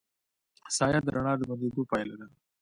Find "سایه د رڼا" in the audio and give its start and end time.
0.75-1.33